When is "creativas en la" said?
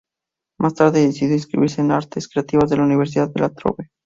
2.27-2.85